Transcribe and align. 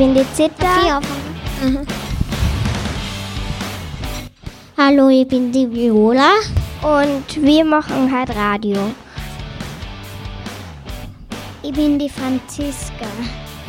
bin 0.00 0.14
die 0.14 0.24
Zita. 0.32 0.98
Mhm. 1.62 1.86
Hallo, 4.78 5.10
ich 5.10 5.28
bin 5.28 5.52
die 5.52 5.70
Viola. 5.70 6.36
Und 6.80 7.28
wir 7.36 7.62
machen 7.66 8.10
halt 8.10 8.34
Radio. 8.34 8.78
Ich 11.62 11.72
bin 11.72 11.98
die 11.98 12.08
Franziska. 12.08 13.10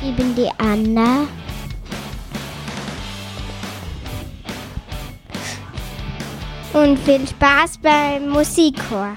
Ich 0.02 0.16
bin 0.16 0.34
die 0.34 0.50
Anna. 0.58 1.28
Und 6.72 6.98
viel 7.00 7.28
Spaß 7.28 7.78
beim 7.84 8.30
Musikhor. 8.30 9.16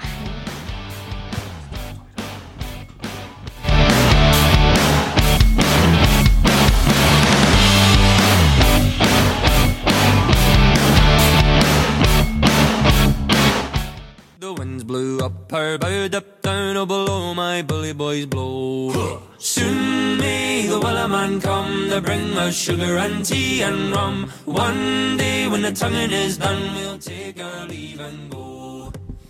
Her 15.75 15.79
bowed 15.79 16.15
up 16.15 16.41
down 16.41 16.77
oh 16.77 16.85
below 16.85 17.33
my 17.33 17.61
bully 17.61 17.91
boys 17.93 18.25
blow. 18.25 19.21
Soon 19.37 20.17
may 20.17 20.67
the 20.67 20.79
wellerman 20.79 21.41
come 21.41 21.89
to 21.89 21.99
bring 21.99 22.37
us 22.37 22.55
sugar 22.55 22.97
and 22.97 23.25
tea 23.25 23.61
and 23.61 23.91
rum. 23.91 24.31
One 24.45 25.17
day 25.17 25.47
when 25.47 25.61
the 25.63 25.71
tonguing 25.71 26.11
is 26.11 26.37
done, 26.37 26.75
we'll 26.75 26.97
take 26.97 27.41
our 27.41 27.67
leave 27.67 27.99
and 27.99 28.31
go. 28.31 28.44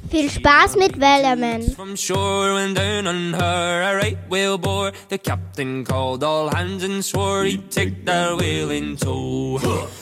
Viel 0.09 0.29
Spaß 0.29 0.77
mit 0.77 0.99
Wellerman. 0.99 1.63
From 1.75 1.95
shore 1.97 2.53
went 2.53 2.77
down 2.77 3.07
on 3.07 3.33
her 3.33 3.81
a 3.81 3.95
right 3.95 4.17
whale 4.29 4.57
bore. 4.57 4.91
The 5.09 5.17
captain 5.17 5.83
called 5.83 6.23
all 6.23 6.49
hands 6.49 6.83
and 6.83 7.03
swore 7.03 7.43
he'd 7.43 7.71
take 7.71 8.05
that 8.05 8.37
whale 8.37 8.69
in 8.69 8.97
tow. 8.97 9.59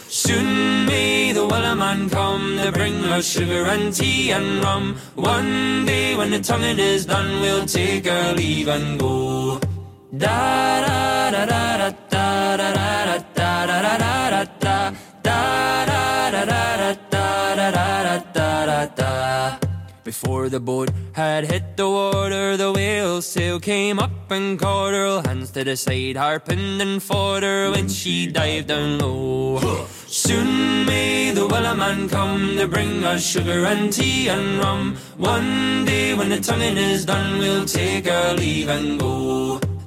Soon 0.09 0.85
may 0.85 1.31
the 1.31 1.47
wellerman 1.47 2.11
come 2.11 2.57
to 2.57 2.71
bring 2.71 3.03
us 3.05 3.25
sugar 3.25 3.65
and 3.65 3.93
tea 3.93 4.31
and 4.31 4.63
rum. 4.63 4.97
One 5.15 5.85
day 5.85 6.15
when 6.15 6.31
the 6.31 6.39
tonguing 6.39 6.79
is 6.79 7.05
done, 7.05 7.41
we'll 7.41 7.65
take 7.65 8.05
our 8.07 8.33
leave 8.33 8.67
and 8.67 8.99
go. 8.99 9.59
Da 10.15 10.81
da 10.85 11.31
da 11.31 11.45
da 11.45 11.77
da 11.77 12.02
before 20.23 20.47
the 20.47 20.59
boat 20.59 20.89
had 21.11 21.43
hit 21.51 21.75
the 21.75 21.89
water, 21.89 22.55
the 22.55 22.71
whale 22.71 23.21
sail 23.21 23.59
came 23.59 23.99
up 23.99 24.31
and 24.31 24.57
caught 24.57 24.93
her. 24.93 25.21
Hands 25.27 25.49
to 25.51 25.63
the 25.63 25.75
side, 25.75 26.15
harping 26.15 26.79
and 26.81 27.03
fought 27.03 27.43
her 27.43 27.71
when 27.71 27.89
she 27.89 28.27
dived 28.27 28.67
down 28.67 28.99
low. 28.99 29.85
Soon 30.07 30.85
may 30.85 31.31
the 31.31 31.47
wellerman 31.47 32.09
come 32.09 32.55
to 32.55 32.67
bring 32.67 33.03
us 33.03 33.25
sugar 33.25 33.65
and 33.65 33.91
tea 33.91 34.29
and 34.29 34.59
rum. 34.59 34.95
One 35.17 35.83
day 35.85 36.13
when 36.13 36.29
the 36.29 36.39
tonguing 36.39 36.77
is 36.77 37.05
done, 37.05 37.39
we'll 37.39 37.65
take 37.65 38.09
our 38.09 38.33
leave 38.33 38.69
and 38.69 38.99
go. 38.99 39.59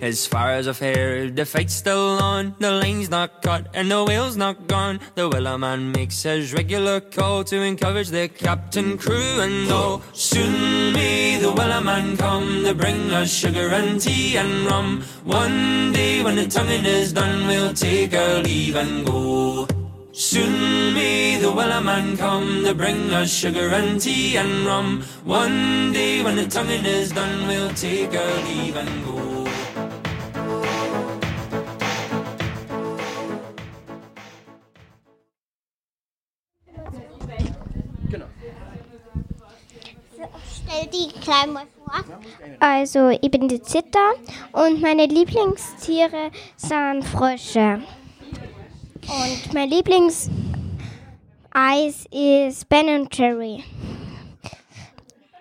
As 0.00 0.26
far 0.26 0.50
as 0.52 0.66
I've 0.66 0.78
heard, 0.78 1.36
the 1.36 1.44
fight's 1.44 1.74
still 1.74 2.16
on. 2.16 2.54
The 2.58 2.72
line's 2.72 3.10
not 3.10 3.42
cut 3.42 3.68
and 3.74 3.90
the 3.90 4.02
whale's 4.02 4.34
not 4.34 4.66
gone. 4.66 4.98
The 5.14 5.28
wellerman 5.28 5.94
makes 5.94 6.22
his 6.22 6.54
regular 6.54 7.00
call 7.00 7.44
to 7.44 7.60
encourage 7.60 8.08
the 8.08 8.28
captain, 8.28 8.96
crew, 8.96 9.40
and 9.40 9.70
all. 9.70 10.00
Soon 10.14 10.94
may 10.94 11.36
the 11.36 11.52
wellerman 11.52 12.16
come 12.16 12.64
to 12.64 12.72
bring 12.72 13.10
us 13.10 13.30
sugar 13.30 13.68
and 13.68 14.00
tea 14.00 14.38
and 14.38 14.64
rum. 14.64 15.02
One 15.24 15.92
day 15.92 16.22
when 16.24 16.36
the 16.36 16.46
tonguing 16.46 16.86
is 16.86 17.12
done, 17.12 17.46
we'll 17.46 17.74
take 17.74 18.14
our 18.14 18.42
leave 18.42 18.76
and 18.76 19.04
go. 19.04 19.68
Soon 20.12 20.94
may 20.94 21.36
the 21.36 21.52
wellerman 21.52 22.16
come 22.16 22.64
to 22.64 22.74
bring 22.74 23.12
us 23.12 23.30
sugar 23.30 23.68
and 23.68 24.00
tea 24.00 24.38
and 24.38 24.64
rum. 24.64 25.02
One 25.24 25.92
day 25.92 26.22
when 26.22 26.36
the 26.36 26.46
tonguing 26.46 26.86
is 26.86 27.12
done, 27.12 27.46
we'll 27.46 27.74
take 27.74 28.14
our 28.14 28.36
leave 28.48 28.76
and 28.76 29.04
go. 29.04 29.29
Also, 42.60 43.08
ich 43.08 43.30
bin 43.30 43.48
die 43.48 43.60
Zita 43.62 44.12
und 44.52 44.80
meine 44.80 45.06
Lieblingstiere 45.06 46.30
sind 46.56 47.04
Frösche. 47.04 47.82
Und 49.02 49.54
mein 49.54 49.70
Lieblingseis 49.70 50.30
ist 52.10 52.68
Ben 52.68 53.08
Jerry. 53.12 53.64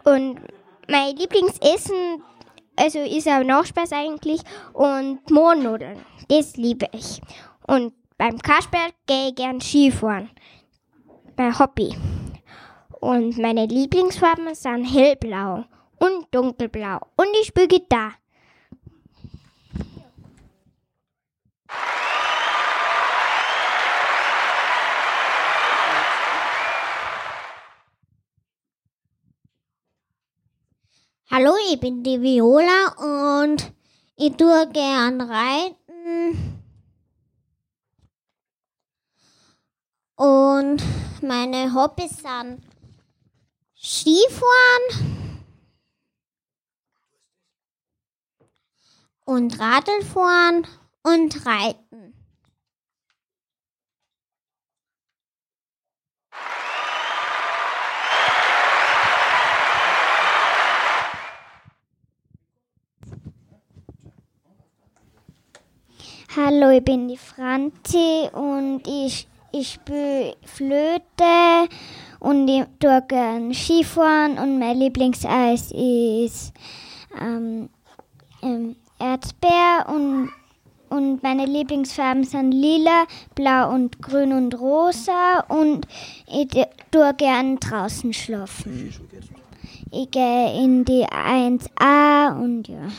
Und 0.06 0.40
mein 0.88 1.16
Lieblingsessen, 1.16 2.24
also 2.76 3.00
ist 3.00 3.28
auch 3.28 3.44
Nachspeis 3.44 3.92
eigentlich, 3.92 4.42
und 4.74 5.30
Mohnnudeln. 5.30 6.00
Das 6.30 6.58
liebe 6.58 6.88
ich. 6.94 7.22
Und 7.68 7.94
beim 8.18 8.40
Kasper 8.40 8.90
gehe 9.06 9.30
ich 9.30 9.36
gern 9.36 9.62
Skifahren. 9.62 10.30
Mein 11.38 11.58
Hobby. 11.58 11.96
Und 13.00 13.38
meine 13.38 13.66
Lieblingsfarben 13.66 14.54
sind 14.56 14.84
hellblau 14.84 15.64
und 16.00 16.28
dunkelblau. 16.32 17.00
Und 17.16 17.28
ich 17.42 17.48
spiele 17.48 17.68
Gitarre. 17.68 18.14
Hallo, 31.32 31.54
ich 31.72 31.80
bin 31.80 32.04
die 32.04 32.22
Viola 32.22 33.48
und 33.48 33.72
ich 34.18 34.36
tue 34.36 34.68
gern 34.74 35.22
reiten. 35.22 36.60
Und 40.16 40.84
meine 41.22 41.74
Hobbys 41.74 42.18
sind 42.18 42.69
Skifahren 43.82 45.46
und 49.24 49.58
Radlfahren 49.58 50.68
und 51.04 51.46
Reiten. 51.46 52.14
Hallo, 66.36 66.70
ich 66.72 66.84
bin 66.84 67.08
die 67.08 67.18
Franzi 67.18 68.30
und 68.34 68.82
ich, 68.86 69.26
ich 69.54 69.72
spiele 69.72 70.36
Flöte 70.44 71.70
und 72.20 72.48
ich 72.48 72.64
tue 72.80 73.02
gern 73.08 73.54
Skifahren 73.54 74.38
und 74.38 74.60
mein 74.60 74.78
Lieblingseis 74.78 75.72
ist 75.72 76.54
ähm, 77.20 77.70
ähm, 78.42 78.76
Erdbeer 79.00 79.86
und, 79.88 80.30
und 80.90 81.24
meine 81.24 81.46
Lieblingsfarben 81.46 82.24
sind 82.24 82.52
lila, 82.52 83.06
blau 83.36 83.74
und 83.74 84.02
grün 84.02 84.34
und 84.34 84.60
rosa 84.60 85.40
und 85.48 85.88
ich 86.28 86.50
tue 86.92 87.14
gern 87.16 87.58
draußen 87.58 88.14
schlafen. 88.14 88.94
ich 89.92 90.12
gehe 90.12 90.64
in 90.64 90.84
die 90.86 91.06
1a 91.06 92.42
und 92.42 92.68
ja. 92.68 92.90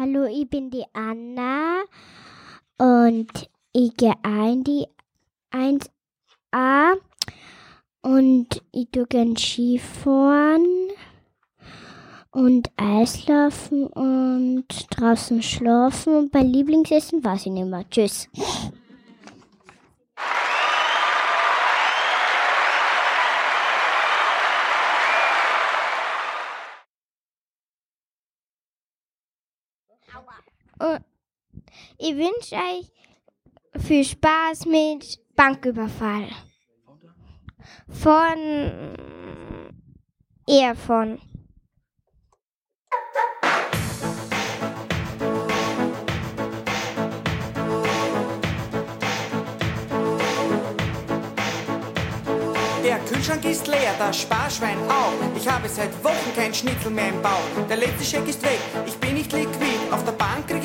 Hallo, 0.00 0.26
ich 0.26 0.48
bin 0.48 0.70
die 0.70 0.84
Anna 0.92 1.80
und 2.78 3.50
ich 3.72 3.96
gehe 3.96 4.14
ein 4.22 4.62
die 4.62 4.86
1a 5.50 6.94
und 8.02 8.62
ich 8.70 8.88
tue 8.92 9.06
gern 9.08 9.36
Skifahren 9.36 10.64
und 12.30 12.70
Eislaufen 12.76 13.88
und 13.88 14.66
draußen 14.90 15.42
schlafen 15.42 16.14
und 16.14 16.32
mein 16.32 16.46
Lieblingsessen 16.46 17.24
weiß 17.24 17.46
ich 17.46 17.52
nicht 17.52 17.66
mehr. 17.66 17.84
Tschüss. 17.90 18.28
Und 30.78 31.04
ich 31.98 32.14
wünsche 32.14 32.54
euch 32.54 32.90
viel 33.82 34.04
Spaß 34.04 34.66
mit 34.66 35.18
Banküberfall. 35.34 36.28
Von 37.88 38.94
eher 40.46 40.74
von. 40.74 41.18
Der 52.84 52.98
Kühlschrank 53.00 53.44
ist 53.44 53.66
leer, 53.66 53.94
das 53.98 54.22
Sparschwein 54.22 54.78
auch. 54.88 55.12
Ich 55.36 55.46
habe 55.46 55.68
seit 55.68 55.92
Wochen 56.02 56.34
kein 56.34 56.54
Schnitzel 56.54 56.90
mehr 56.90 57.08
im 57.08 57.20
Bauch. 57.20 57.68
Der 57.68 57.76
letzte 57.76 58.04
Scheck 58.04 58.26
ist 58.26 58.42
weg, 58.42 58.58
ich 58.86 58.96
bin 58.96 59.14
nicht 59.14 59.32
liquid. 59.32 59.67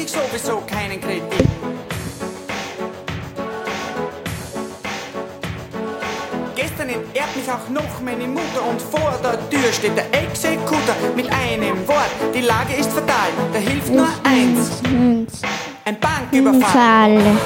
Ich 0.03 0.11
sowieso 0.11 0.61
keinen 0.67 0.99
Kredit. 0.99 1.23
Gestern 6.55 6.89
entehrt 6.89 7.35
mich 7.35 7.49
auch 7.49 7.69
noch 7.69 8.01
meine 8.03 8.27
Mutter 8.27 8.61
und 8.69 8.81
vor 8.81 9.17
der 9.23 9.49
Tür 9.49 9.71
steht 9.71 9.95
der 9.95 10.07
Exekutor 10.13 10.95
mit 11.15 11.27
einem 11.31 11.87
Wort. 11.87 12.11
Die 12.33 12.41
Lage 12.41 12.73
ist 12.73 12.91
fatal, 12.91 13.29
da 13.53 13.59
hilft 13.59 13.91
nur 13.91 14.07
eins. 14.23 14.81
Ein 15.85 15.97
Banküberfall. 15.99 17.19
Fall. 17.19 17.37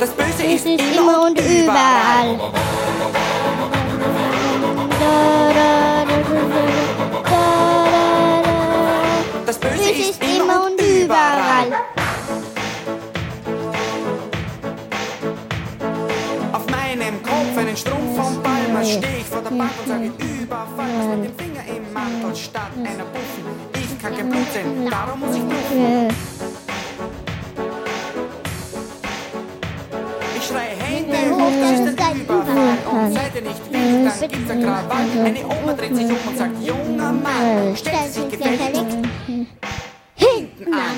Das 0.00 0.10
Böse 0.10 0.44
ist 0.44 0.66
immer 0.66 1.26
und 1.26 1.40
überall. 1.40 2.38
Kopf 17.48 17.58
einen 17.58 17.76
Strumpf 17.76 18.16
vom 18.16 18.42
Palmer 18.42 18.84
steh 18.84 19.20
ich 19.20 19.24
vor 19.24 19.40
der 19.40 19.50
Bank 19.50 19.70
und 19.82 19.88
sage 19.88 20.06
Überfall 20.06 20.88
was 20.98 21.16
mit 21.16 21.24
dem 21.24 21.38
Finger 21.38 21.76
im 21.76 21.92
Mantel 21.94 22.36
statt 22.36 22.72
einer 22.76 23.04
Buffen. 23.04 23.44
Ich 23.74 24.02
kann 24.02 24.16
kein 24.16 24.28
Blut 24.28 24.52
sehen, 24.52 24.90
darum 24.90 25.20
muss 25.20 25.34
ich 25.34 25.42
bluffen. 25.42 26.08
Ich 30.36 30.46
schreie 30.46 30.76
Hände 30.76 31.34
hoch, 31.34 31.52
das 31.60 31.80
ist 31.90 32.02
ein 32.02 32.20
Überfall. 32.20 32.78
Und 32.90 33.12
seid 33.14 33.34
ihr 33.34 33.42
nicht 33.42 33.72
wild, 33.72 34.20
dann 34.20 34.28
gibt's 34.28 34.50
ein 34.50 34.62
Krawall. 34.62 35.24
Eine 35.24 35.46
Oma 35.46 35.72
dreht 35.72 35.96
sich 35.96 36.06
um 36.06 36.28
und 36.28 36.36
sagt, 36.36 36.62
junger 36.62 37.12
Mann, 37.12 37.76
stellt 37.76 38.12
sich 38.12 38.28
gefälligst 38.28 38.98
hinten 40.16 40.74
an. 40.74 40.96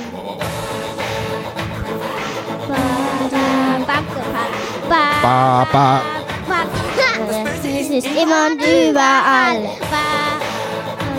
Ba, 5.22 5.66
ba. 5.72 6.19
Es 8.00 8.06
ist 8.06 8.16
immer 8.16 8.46
und 8.46 8.62
überall. 8.62 9.60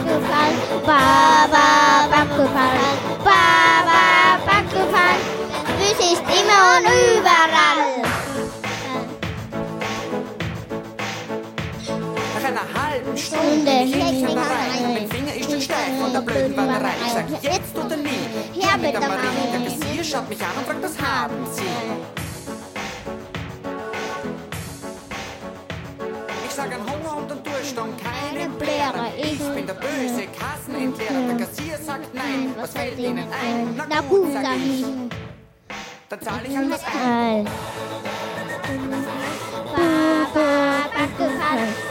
Banküberfall, 0.02 0.54
Baba, 0.84 2.08
Banküberfall, 2.10 2.80
Baba, 3.24 4.40
Banküberfall. 4.48 5.20
Es 5.80 6.00
ist 6.00 6.24
immer 6.26 6.62
und 6.78 6.86
überall. 7.20 7.82
Nach 12.34 12.46
einer 12.50 12.66
halben 12.74 13.16
Stunde 13.16 13.64
bin 13.64 13.88
ich 13.88 14.26
rein. 14.26 14.94
Mein 14.96 15.08
Finger 15.08 15.36
ist 15.36 15.52
schon 15.52 15.62
steif 15.62 15.94
von 16.02 16.12
der 16.12 16.22
blöden 16.22 16.58
Wannerei. 16.58 16.94
Ich 17.06 17.14
sag 17.14 17.30
jetzt 17.44 17.78
oder 17.78 17.96
nie. 17.98 18.26
Hier 18.54 18.76
mit 18.80 18.94
der 18.94 19.02
Marie. 19.02 19.52
Der 19.54 19.62
Kassier 19.70 20.04
schaut 20.04 20.28
mich 20.28 20.42
an 20.42 20.50
und 20.58 20.66
fragt, 20.66 20.82
was 20.82 21.00
haben 21.00 21.46
Sie? 21.54 22.21
Hunger 27.62 27.78
und 27.78 27.78
an 27.78 27.78
Durst 27.78 27.78
und 27.78 27.98
keine 28.02 28.50
Bläre. 28.50 29.12
Ich 29.18 29.40
bin 29.40 29.68
der 29.68 29.74
böse 29.74 30.28
Kassenentleerer. 30.38 31.28
Der 31.28 31.46
Kassier 31.46 31.78
sagt 31.78 32.14
nein. 32.14 32.54
Was 32.58 32.72
fällt 32.72 32.98
Ihnen 32.98 33.20
ein? 33.20 33.82
Na 33.90 34.02
gut, 34.02 34.34
sag 34.34 34.56
ich. 34.58 34.86
Dann 36.10 36.22
zahle 36.22 36.48
ich 36.48 36.58
halt 36.58 36.72
was 36.72 36.84
ein. 36.84 37.48
Baba, 39.76 40.90
Banküberfall, 40.94 41.68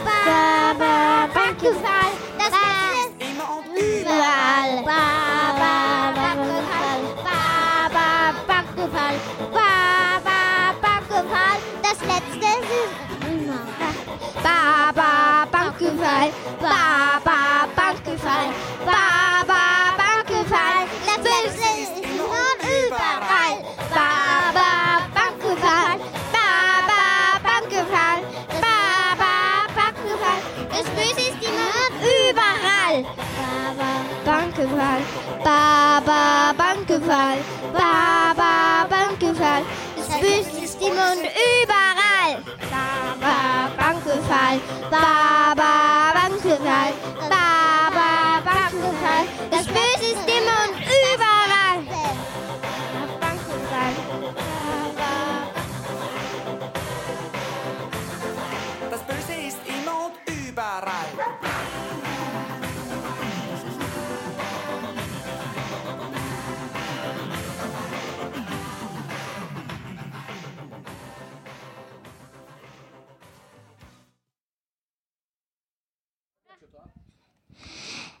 Banküberfall, 15.81 16.29
Baba, 16.61 17.67
Banküberfall, 17.75 18.53
Baba, 18.85 19.61
Banküberfall. 19.97 20.85
Das 21.07 21.17
Böse 21.17 21.69
ist 21.81 21.97
und 21.97 22.61
überall. 22.61 23.57
Baba, 23.89 24.69
Banküberfall, 25.15 25.97
Baba, 26.35 27.01
Banküberfall, 27.41 28.21
Baba, 28.61 29.33
Banküberfall. 29.75 30.41
Das 30.69 30.87
Böse 30.93 31.21
ist 31.29 31.41
und 31.49 31.95
überall. 32.29 32.97
Baba, 33.41 33.89
Banküberfall, 34.23 35.01
Baba, 35.43 36.53
Banküberfall, 36.57 37.39
Baba, 37.73 38.85
Banküberfall. 38.87 39.63
Das 39.97 40.07
Böse 40.19 40.63
ist 40.63 40.79
und 40.79 41.25
überall. 41.25 42.33
Baba, 42.69 43.71
Banküberfall, 43.77 44.59
Baba, 44.91 45.30
Banküberfall, 45.61 46.93
Baba, 47.15 47.20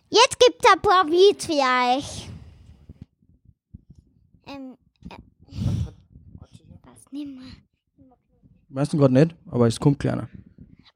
Jetzt 0.09 0.39
gibt's 0.39 0.65
ein 0.71 0.81
paar 0.81 1.05
Lied 1.05 1.41
für 1.41 1.53
euch. 1.53 2.29
Ähm, 4.45 4.77
äh, 5.09 5.15
was 6.83 7.11
nehmen 7.11 7.39
wir? 7.39 7.61
Weißt 8.69 8.93
du 8.93 8.97
gerade 8.97 9.13
nicht, 9.13 9.35
aber 9.49 9.67
es 9.67 9.79
kommt 9.79 9.99
kleiner. 9.99 10.29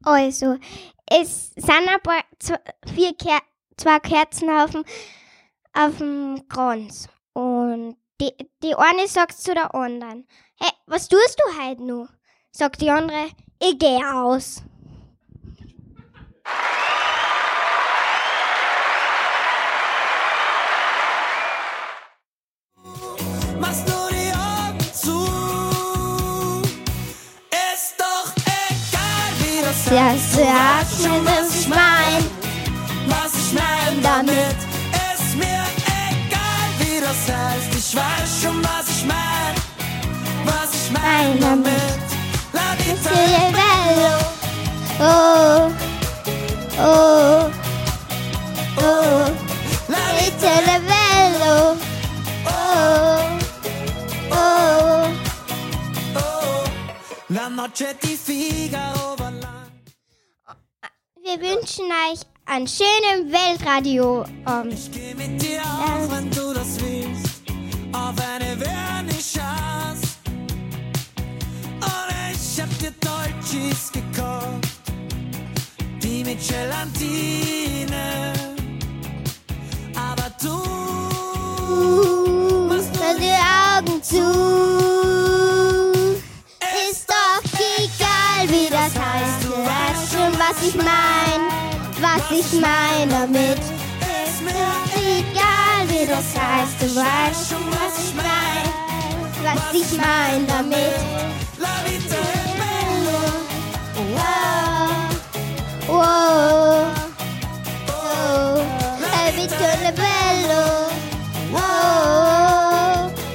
Also, 0.02 0.58
es 1.06 1.52
sind 1.54 1.88
ein 1.88 2.00
paar, 2.02 2.24
zwei, 2.38 2.58
vier 2.94 3.14
Ker 3.14 3.40
zwei 3.76 3.98
Kerzen 4.00 4.50
auf 4.50 4.70
dem, 4.70 4.84
auf 5.72 5.98
dem 5.98 6.48
Kranz. 6.48 7.08
Und 7.32 7.96
die, 8.20 8.32
die 8.62 8.74
eine 8.74 9.06
sagt 9.06 9.38
zu 9.38 9.52
der 9.52 9.74
anderen, 9.74 10.26
hey, 10.58 10.70
was 10.86 11.08
tust 11.08 11.38
du 11.38 11.62
heute 11.62 11.84
noch? 11.84 12.08
Sagt 12.50 12.80
die 12.80 12.90
andere, 12.90 13.26
ich 13.60 13.78
gehe 13.78 14.14
aus. 14.14 14.62
Ja 29.90 30.14
sagst 30.16 31.02
mir, 31.02 31.24
was 31.24 31.60
ich 31.60 31.68
mein. 31.68 32.24
Was 33.08 33.32
ich 33.34 33.52
mein 33.52 34.02
damit, 34.02 34.56
ist 35.12 35.36
mir 35.36 35.64
egal, 36.10 36.68
wie 36.78 37.00
das 37.00 37.36
heißt. 37.36 37.74
Ich 37.76 37.94
weiß 37.94 38.42
schon, 38.42 38.62
was 38.64 38.88
ich 38.88 39.04
mein. 39.06 39.54
Was 40.44 40.70
ich 40.74 40.90
mein 40.90 41.40
damit, 41.40 42.06
la 42.52 42.74
vita 42.78 43.10
Che 43.10 43.52
bello. 43.56 44.16
Oh, 44.98 45.70
oh, 46.78 47.50
oh. 48.78 49.30
la 49.88 50.04
Vita 50.18 50.52
è 50.74 50.80
bello. 50.90 51.76
Oh, 52.44 53.28
oh. 54.30 55.08
oh, 56.14 56.64
la 57.28 57.48
noche 57.48 57.96
di 58.00 58.16
Figaro 58.16 58.96
lang. 58.96 59.05
Wir 61.38 61.50
wünschen 61.50 61.84
euch 61.84 62.20
einen 62.46 62.66
schönen 62.66 63.30
Weltradio-Abend. 63.30 64.72
Ich 64.72 64.90
geh 64.90 65.14
mit 65.14 65.42
dir 65.42 65.60
auch, 65.60 66.10
wenn 66.10 66.30
du 66.30 66.54
das 66.54 66.80
willst, 66.80 67.42
auf 67.92 68.14
eine 68.34 68.56
Vernissage. 68.56 69.98
Und 71.80 72.14
ich 72.32 72.60
hab 72.60 72.78
dir 72.78 72.94
Dolcis 73.00 73.92
gekauft, 73.92 74.66
die 76.02 76.24
mit 76.24 76.38
Gelatine. 76.48 78.32
Aber 79.94 80.30
du 80.40 80.56
machst 82.66 82.92
Mach 82.94 83.10
nur 83.10 83.14
die 83.20 83.90
Augen 83.90 84.02
zu. 84.02 85.25
Was 90.56 90.68
ich 90.68 90.74
mein. 90.76 91.40
Was 92.00 92.30
ich 92.30 92.52
mein 92.60 93.08
damit. 93.08 93.58
ist 93.58 94.42
mir 94.42 94.52
Egal, 94.94 95.88
wie 95.88 96.06
das 96.06 96.34
heißt. 96.36 96.80
Du 96.80 96.86
weißt 96.96 97.50
schon, 97.50 97.66
was 97.70 97.98
ich 98.04 98.14
mein. 98.14 98.66
Was 99.42 99.72
ich 99.72 99.98
mein 99.98 100.46
damit. 100.46 100.94
bello. 102.58 103.20
Oh, 105.88 105.92
oh, 105.92 105.94
oh. 107.88 108.56
La 109.00 109.30
vita 109.34 109.68
è 109.82 109.92
bello. 109.92 110.64
Oh, 111.52 111.58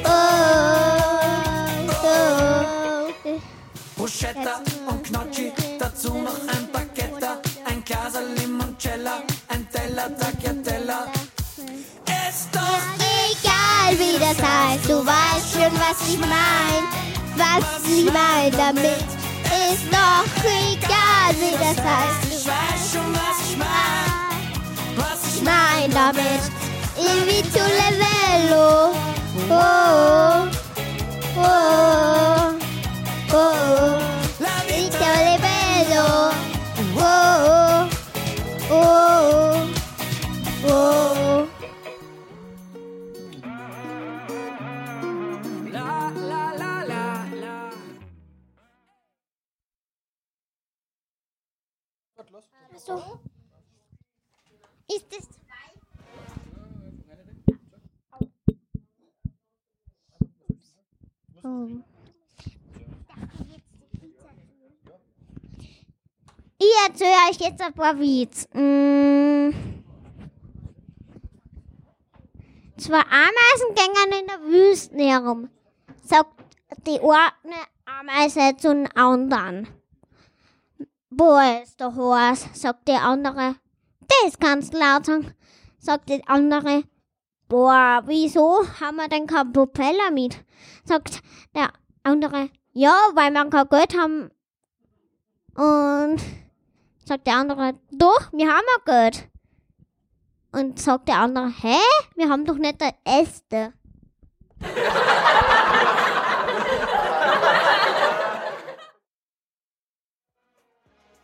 oh, 0.03 0.11
oh. 2.03 3.39
Bruschetta 3.95 4.61
und 4.87 5.01
Gnocchi, 5.09 5.51
dazu 5.79 6.13
noch 6.13 6.39
ein 6.47 6.60
Teller 9.91 10.17
Tagliatella. 10.17 11.07
Ist 12.29 12.49
doch 12.53 12.83
Egal 13.27 13.99
wie 13.99 14.17
das 14.19 14.37
heißt, 14.41 14.85
du 14.89 15.05
weißt 15.05 15.51
schon, 15.51 15.73
was 15.73 16.07
ich 16.07 16.17
mein. 16.17 16.83
Was 17.35 17.83
ich 17.85 18.05
mein 18.05 18.51
damit. 18.53 19.05
Ist 19.69 19.87
doch 19.91 20.43
egal 20.45 21.35
wie 21.41 21.57
das 21.57 21.77
heißt, 21.83 22.23
ich 22.29 22.47
weiß 22.47 22.81
schon, 22.93 23.13
was 23.13 23.37
ich 23.49 23.57
mein, 23.57 24.09
was 24.95 25.35
ich 25.35 25.41
mein 25.41 25.91
damit. 25.91 26.43
Il 26.97 27.25
vito 27.27 27.63
livello. 27.81 28.93
Oh, 29.49 30.47
oh, 31.35 31.43
oh. 33.33 33.99
Vito 34.39 34.67
vita 34.67 35.11
livello. 35.27 36.31
Oh, 36.95 37.89
oh, 38.71 38.73
oh. 38.73 39.70
So. 40.61 41.47
Ist 54.87 55.05
es 55.17 55.27
Oh. 61.43 61.67
Ich 66.59 66.67
erzähle 66.87 67.09
euch 67.29 67.39
jetzt 67.39 67.61
ein 67.61 67.73
paar 67.73 67.97
Witz. 67.97 68.47
Mm. 68.53 69.80
Zwei 72.81 72.97
Ameisen 72.97 73.75
gingen 73.75 74.21
in 74.21 74.27
der 74.27 74.41
Wüste 74.41 74.97
herum. 74.97 75.49
Sagt 76.03 76.33
die 76.87 76.99
eine 76.99 77.61
Ameise 77.85 78.57
zu 78.57 78.73
den 78.73 78.91
anderen. 78.95 79.67
Wo 81.11 81.37
ist 81.61 81.79
der 81.79 81.95
Horst? 81.95 82.55
sagt 82.55 82.87
die 82.87 82.93
andere. 82.93 83.53
Das 84.07 84.39
kannst 84.39 84.73
du 84.73 84.79
laut 84.79 85.05
sagen. 85.05 85.35
Sagt 85.77 86.09
die 86.09 86.27
andere. 86.27 86.83
Boah, 87.47 88.01
wieso 88.07 88.65
haben 88.79 88.95
wir 88.95 89.07
denn 89.09 89.27
keinen 89.27 89.53
Propeller 89.53 90.09
mit? 90.09 90.43
Sagt 90.83 91.21
der 91.53 91.71
andere. 92.01 92.49
Ja, 92.73 92.97
weil 93.13 93.31
wir 93.31 93.47
kein 93.51 93.69
Geld 93.69 93.95
haben. 93.95 94.31
Und 95.53 96.19
sagt 97.05 97.27
der 97.27 97.35
andere. 97.35 97.75
Doch, 97.91 98.33
wir 98.33 98.51
haben 98.51 98.65
ja 98.65 98.83
Geld. 98.85 99.30
Und 100.51 100.79
sagt 100.79 101.07
der 101.07 101.17
andere. 101.17 101.53
Hä? 101.61 101.77
Wir 102.15 102.29
haben 102.29 102.45
doch 102.45 102.57
nicht 102.57 102.81
Äste. 103.05 103.73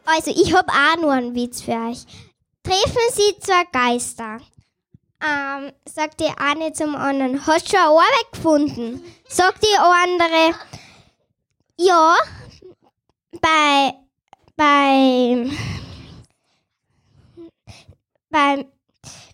Also, 0.09 0.31
ich 0.31 0.53
hab 0.53 0.69
auch 0.69 1.01
nur 1.01 1.11
einen 1.11 1.35
Witz 1.35 1.61
für 1.61 1.73
euch. 1.73 2.05
Treffen 2.63 3.11
Sie 3.11 3.37
zwei 3.41 3.65
Geister. 3.73 4.39
Ähm, 5.21 5.73
sagt 5.85 6.21
die 6.21 6.31
eine 6.37 6.71
zum 6.71 6.95
anderen, 6.95 7.45
hast 7.45 7.65
du 7.67 7.71
schon 7.71 7.79
eine 7.79 7.89
Arbeit 7.89 8.31
gefunden? 8.31 9.03
Sagt 9.27 9.63
die 9.63 9.77
andere, 9.77 10.55
ja, 11.77 12.15
bei, 13.41 13.93
bei, 14.55 15.49
beim 18.29 18.65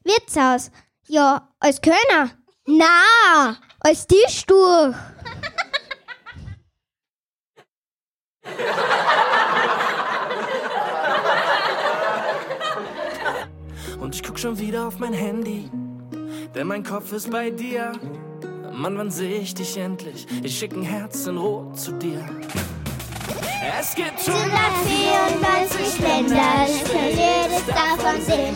Wirtshaus. 0.03 0.71
Ja, 1.07 1.49
als 1.59 1.81
Kölner? 1.81 2.31
Na, 2.65 3.57
als 3.79 4.07
Tischtuch. 4.07 4.95
Und 13.99 14.15
ich 14.15 14.23
guck 14.23 14.37
schon 14.37 14.59
wieder 14.59 14.87
auf 14.87 14.99
mein 14.99 15.13
Handy, 15.13 15.69
denn 16.53 16.67
mein 16.67 16.83
Kopf 16.83 17.13
ist 17.13 17.31
bei 17.31 17.49
dir. 17.49 17.93
Mann, 18.73 18.97
wann 18.97 19.11
seh 19.11 19.35
ich 19.35 19.53
dich 19.53 19.77
endlich? 19.77 20.27
Ich 20.41 20.57
schick 20.57 20.73
ein 20.73 20.81
Herz 20.81 21.25
in 21.27 21.37
Rot 21.37 21.79
zu 21.79 21.93
dir. 21.93 22.25
Es 23.65 23.95
gibt 23.95 24.19
194 24.19 25.99
Länder, 25.99 26.65
ich 26.65 26.83
will 26.93 27.11
jedes 27.11 27.65
davon 27.67 28.21
sehen. 28.21 28.55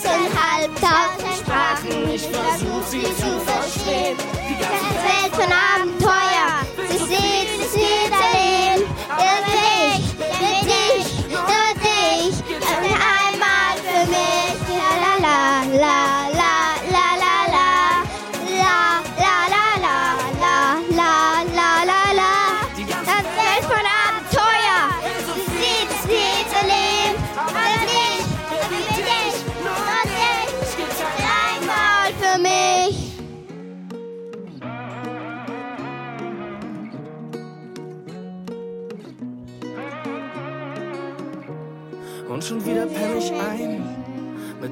6.500 0.00 1.38
Sprachen, 1.38 2.10
ich 2.14 2.22
versuch 2.22 2.86
sie 2.88 3.02
zu 3.02 3.40
verstehen. 3.40 4.16
Die 4.48 4.54
ganze 4.54 4.94
Welt 5.02 5.34
von 5.34 5.52
Abenteuer, 5.52 6.62
sie 6.88 6.98
sieht, 6.98 7.70
sie 7.72 7.78
sieht 7.80 8.14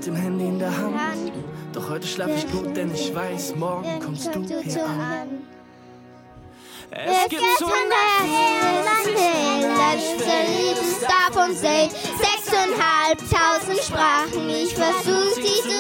mit 0.03 0.07
dem 0.07 0.17
Handy 0.17 0.47
in 0.47 0.59
der 0.59 0.77
Hand. 0.77 1.33
Doch 1.73 1.89
heute 1.89 2.07
schlaf 2.07 2.31
ich 2.37 2.51
gut, 2.51 2.77
denn 2.77 2.93
ich 2.93 3.15
weiß, 3.15 3.55
morgen 3.55 4.01
kommst 4.01 4.35
du 4.35 4.43
hier 4.43 4.85
an. 4.85 5.45
Es 6.91 7.29
gibt 7.29 7.43
schon 7.59 7.69
liebst 10.49 11.03
davon 11.03 11.55
sehen. 11.55 11.89
Sechseinhalbtausend 12.19 13.79
Sprachen, 13.79 14.49
ich 14.51 14.75
versuch 14.75 15.35
sie 15.37 15.72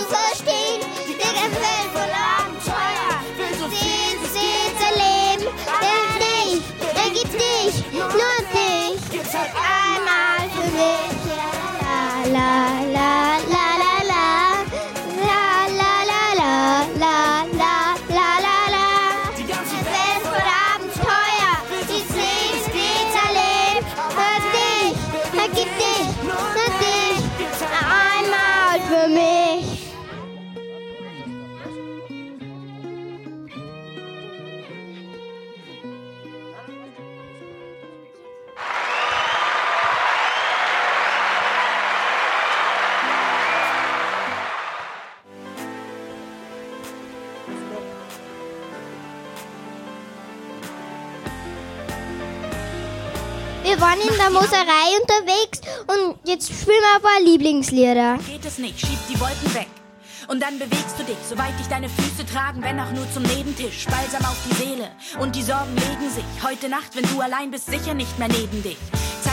Moserei 54.52 55.00
unterwegs 55.00 55.60
und 55.86 56.18
jetzt 56.28 56.48
spielen 56.48 56.76
wir 56.76 56.96
ein 56.96 57.02
paar 57.02 57.20
Lieblingslieder. 57.24 58.18
Geht 58.26 58.44
es 58.44 58.58
nicht, 58.58 58.78
schieb 58.78 58.98
die 59.08 59.18
Wolken 59.18 59.54
weg. 59.54 59.68
Und 60.28 60.42
dann 60.42 60.58
bewegst 60.58 60.98
du 60.98 61.04
dich, 61.04 61.16
soweit 61.26 61.58
dich 61.58 61.68
deine 61.68 61.88
Füße 61.88 62.26
tragen, 62.26 62.62
wenn 62.62 62.78
auch 62.78 62.92
nur 62.92 63.10
zum 63.12 63.22
Nebentisch. 63.22 63.86
Balsam 63.86 64.22
auf 64.26 64.36
die 64.46 64.54
Seele 64.54 64.90
und 65.20 65.34
die 65.34 65.42
Sorgen 65.42 65.74
legen 65.74 66.10
sich. 66.10 66.24
Heute 66.42 66.68
Nacht, 66.68 66.94
wenn 66.94 67.04
du 67.04 67.22
allein 67.22 67.50
bist, 67.50 67.66
sicher 67.66 67.94
nicht 67.94 68.18
mehr 68.18 68.28
neben 68.28 68.62
dich. 68.62 68.76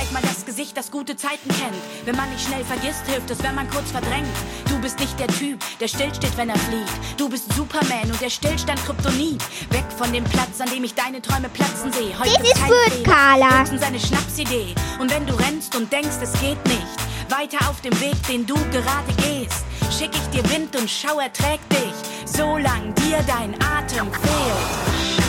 Zeig 0.10 0.24
mal 0.24 0.28
das 0.28 0.46
Gesicht, 0.46 0.76
das 0.76 0.90
gute 0.90 1.16
Zeiten 1.16 1.50
kennt. 1.50 1.76
Wenn 2.06 2.16
man 2.16 2.30
nicht 2.32 2.44
schnell 2.44 2.64
vergisst, 2.64 3.06
hilft 3.06 3.30
es, 3.30 3.44
wenn 3.44 3.54
man 3.54 3.70
kurz 3.70 3.92
verdrängt. 3.92 4.28
Du 4.68 4.80
bist 4.80 5.00
nicht 5.00 5.20
der 5.20 5.28
Typ, 5.28 5.60
der 5.80 5.88
stillsteht, 5.88 6.36
wenn 6.36 6.50
er 6.50 6.58
fliegt. 6.58 6.90
Du 7.18 7.30
bist 7.30 7.54
Superman 7.54 8.10
und 8.10 8.20
der 8.20 8.30
Stillstand 8.30 8.84
Kryptonit. 8.86 9.42
Weg 9.72 9.86
von 9.98 10.12
dem 10.12 10.24
Platz, 10.24 10.60
an 10.62 10.70
dem 10.70 10.84
ich 10.84 10.96
deine 10.96 11.22
Träume 11.22 11.50
platzen 11.50 11.92
sehe. 11.92 12.18
Heute 12.18 12.32
Das 12.40 12.48
ist 12.48 12.56
kein 12.56 12.70
gut. 12.70 13.04
Carla. 13.04 13.66
Seine 13.66 14.00
Schnapsidee. 14.00 14.74
Und 15.00 15.12
wenn 15.14 15.28
du 15.28 15.34
rennst 15.36 15.76
und 15.76 15.92
denkst, 15.92 16.18
es 16.22 16.34
geht 16.40 16.64
nicht, 16.66 17.30
weiter 17.30 17.70
auf 17.70 17.82
dem 17.82 18.00
Weg, 18.00 18.16
den 18.28 18.48
du 18.48 18.56
gerade 18.72 19.14
gehst, 19.18 19.64
schick 19.96 20.12
ich 20.14 20.28
dir 20.30 20.50
Wind 20.50 20.76
und 20.76 20.90
Schauer 20.90 21.32
trägt 21.32 21.72
dich, 21.72 21.94
solang 22.26 22.96
dir 22.96 23.24
dein 23.28 23.54
Atem 23.62 24.12
fehlt. 24.12 25.20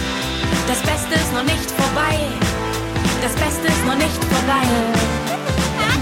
Das 0.66 0.78
Beste 0.78 1.14
ist 1.16 1.32
noch 1.34 1.44
nicht 1.44 1.70
vorbei. 1.70 2.49
Das 3.22 3.34
Beste 3.34 3.66
ist 3.68 3.84
noch 3.84 3.96
nicht 3.96 4.24
vorbei. 4.24 4.64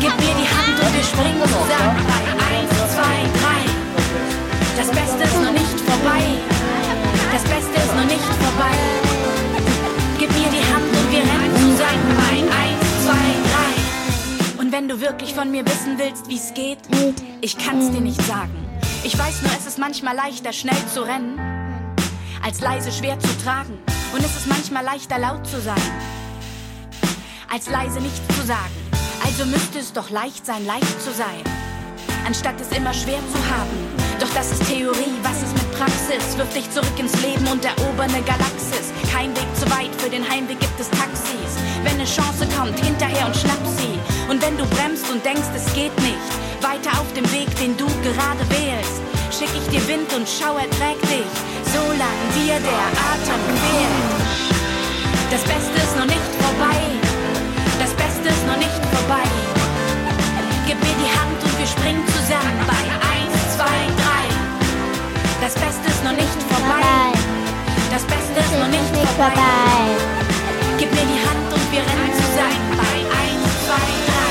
Gib 0.01 0.15
mir 0.21 0.35
die 0.39 0.47
Hand 0.47 0.79
und 0.79 0.95
wir 0.95 1.03
springen 1.03 1.43
zusammen 1.43 1.97
1, 2.39 2.71
2, 2.95 3.03
3. 3.03 3.79
Das 4.77 4.87
Beste 4.87 5.25
ist 5.25 5.43
noch 5.43 5.53
nicht 5.53 5.81
vorbei. 5.81 6.23
Das 7.33 7.43
Beste 7.43 7.75
ist 7.75 7.95
noch 7.97 8.05
nicht 8.05 8.23
vorbei. 8.23 8.77
Gib 10.19 10.31
mir 10.31 10.49
die 10.49 10.65
Hand 10.73 10.87
und 10.87 11.11
wir 11.11 11.19
rennen 11.19 11.55
zusammen 11.57 12.19
1, 12.23 12.79
2, 13.05 13.13
3. 14.57 14.63
Und 14.63 14.73
wenn 14.73 14.89
du 14.89 15.01
wirklich 15.01 15.35
von 15.35 15.51
mir 15.51 15.67
wissen 15.67 15.99
willst, 15.99 16.29
wie 16.29 16.37
es 16.37 16.55
geht, 16.55 16.79
ich 17.41 17.59
kann's 17.59 17.91
dir 17.91 18.01
nicht 18.01 18.23
sagen. 18.23 18.55
Ich 19.03 19.19
weiß 19.19 19.43
nur, 19.43 19.51
es 19.59 19.67
ist 19.67 19.79
manchmal 19.79 20.15
leichter, 20.15 20.53
schnell 20.53 20.87
zu 20.93 21.03
rennen, 21.03 21.37
als 22.45 22.61
leise 22.61 22.93
schwer 22.93 23.19
zu 23.19 23.29
tragen. 23.43 23.77
Und 24.13 24.25
es 24.25 24.37
ist 24.37 24.47
manchmal 24.47 24.85
leichter, 24.85 25.19
laut 25.19 25.47
zu 25.47 25.61
sein, 25.61 25.83
als 27.51 27.69
leise 27.69 28.01
nichts 28.01 28.21
zu 28.37 28.47
sagen. 28.47 28.77
Also 29.25 29.45
müsste 29.47 29.79
es 29.79 29.93
doch 29.93 30.11
leicht 30.11 30.45
sein, 30.45 30.65
leicht 30.67 31.01
zu 31.03 31.13
sein, 31.13 31.43
anstatt 32.27 32.61
es 32.61 32.77
immer 32.77 32.93
schwer 32.93 33.21
zu 33.33 33.41
haben. 33.51 33.99
Doch 34.21 34.29
das 34.35 34.53
ist 34.53 34.67
Theorie, 34.67 35.15
was 35.23 35.43
ist 35.43 35.55
mit 35.55 35.71
Praxis? 35.79 36.37
Wirf 36.37 36.53
dich 36.53 36.71
zurück 36.71 36.99
ins 36.99 37.15
Leben 37.23 37.47
und 37.49 37.65
erober 37.65 38.03
eine 38.03 38.23
Galaxis. 38.23 38.93
Kein 39.13 39.31
Weg 39.37 39.49
zu 39.55 39.71
weit, 39.71 39.95
für 39.99 40.11
den 40.11 40.29
Heimweg 40.29 40.59
gibt 40.59 40.79
es 40.81 40.91
Taxis. 40.91 41.55
Wenn 41.85 41.95
eine 41.95 42.05
Chance 42.05 42.47
kommt, 42.57 42.79
hinterher 42.81 43.27
und 43.27 43.37
schnapp 43.37 43.63
sie. 43.79 43.95
Und 44.31 44.43
wenn 44.43 44.59
du 44.59 44.67
bremst 44.67 45.09
und 45.11 45.25
denkst, 45.25 45.55
es 45.55 45.73
geht 45.73 45.95
nicht, 46.03 46.31
weiter 46.61 46.99
auf 47.01 47.11
dem 47.15 47.31
Weg, 47.33 47.49
den 47.57 47.77
du 47.77 47.87
gerade 48.03 48.43
wählst, 48.51 48.99
schick 49.31 49.51
ich 49.55 49.69
dir 49.71 49.87
Wind 49.87 50.13
und 50.15 50.29
Schauer 50.29 50.67
trägt 50.79 51.07
dich, 51.07 51.31
solange 51.71 52.25
dir 52.35 52.59
der 52.59 52.87
Atem 53.07 53.43
fehlt. 53.63 54.29
Das 55.31 55.43
Beste 55.43 55.79
ist 55.79 55.97
noch 55.97 56.07
nicht 56.07 56.29
vorbei. 56.43 56.98
Vorbei. 59.09 59.25
Gib 60.67 60.79
mir 60.81 60.97
die 61.01 61.11
Hand 61.19 61.43
und 61.43 61.59
wir 61.59 61.67
springen 61.67 62.05
zusammen 62.09 62.61
bei 62.67 62.83
1, 63.17 63.57
2, 63.57 63.65
3. 63.65 63.69
Das 65.41 65.55
Beste 65.55 65.89
ist 65.89 66.05
noch 66.05 66.13
nicht 66.13 66.39
vorbei. 66.49 67.17
Das 67.91 68.05
Beste 68.05 68.39
ist 68.39 68.53
noch 68.61 68.69
nicht 68.69 68.93
vorbei. 69.17 69.97
Gib 70.79 70.91
mir 70.93 71.07
die 71.09 71.21
Hand 71.25 71.49
und 71.57 71.73
wir 71.73 71.81
rennen 71.81 72.13
zusammen 72.21 72.77
bei 72.77 72.97
1, 73.01 73.41
2, 73.65 73.73
3. 73.73 74.29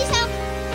Dieser 0.00 0.24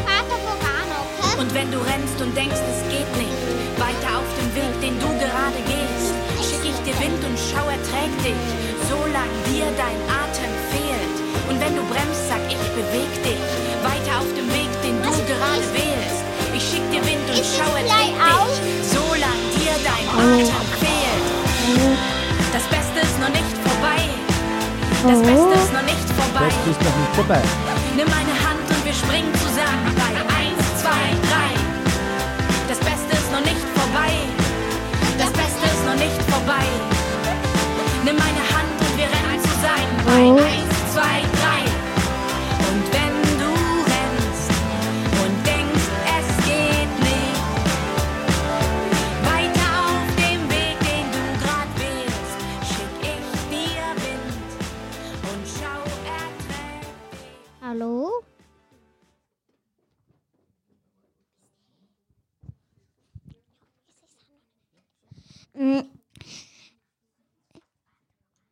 Vater 0.05 0.37
Morano, 0.45 0.97
okay? 1.17 1.35
Und 1.41 1.49
wenn 1.55 1.71
du 1.71 1.79
rennst 1.79 2.21
und 2.21 2.37
denkst, 2.37 2.61
es 2.69 2.81
geht 2.93 3.09
nicht, 3.17 3.41
weiter 3.79 4.19
auf 4.19 4.29
dem 4.37 4.49
Weg, 4.55 4.73
den 4.81 4.99
du 4.99 5.20
gerade 5.51 5.63
gehst, 5.67 6.13
schick 6.39 6.63
ich 6.63 6.79
dir 6.83 6.95
Wind 6.99 7.19
und 7.23 7.37
Schauer 7.37 7.75
trägt 7.91 8.19
dich, 8.23 8.43
solange 8.87 9.35
dir 9.51 9.67
dein 9.75 9.99
Atem 10.07 10.51
fehlt. 10.71 11.17
Und 11.49 11.59
wenn 11.59 11.75
du 11.75 11.83
bremst, 11.91 12.27
sag 12.27 12.41
ich, 12.47 12.61
beweg 12.75 13.11
dich, 13.23 13.43
weiter 13.83 14.19
auf 14.19 14.31
dem 14.35 14.47
Weg, 14.51 14.71
den 14.83 15.01
du 15.03 15.11
gerade 15.11 15.65
wählst. 15.75 16.23
Ich 16.55 16.63
schick 16.63 16.83
dir 16.91 17.03
Wind 17.03 17.25
und 17.27 17.39
es 17.39 17.55
Schauer 17.55 17.83
trägt 17.83 18.15
dich, 18.15 18.55
solange 18.87 19.45
dir 19.59 19.75
dein 19.83 20.05
Atem 20.07 20.63
fehlt. 20.79 21.25
Das 22.53 22.65
Beste 22.67 22.99
ist 23.03 23.19
noch 23.19 23.31
nicht 23.31 23.55
vorbei. 23.63 23.99
Das 25.03 25.19
Beste 25.19 25.53
ist 25.57 25.73
noch 25.73 25.85
nicht 25.87 26.07
vorbei. 26.15 26.45
Das 26.45 26.67
ist 26.71 26.81
noch 26.83 26.95
nicht 26.95 27.15
vorbei. 27.15 27.41
Nimm 27.95 28.07
meine 28.07 28.35
Hand 28.45 28.63
und 28.69 28.85
wir 28.85 28.93
springen 28.93 29.33
zusammen 29.35 29.90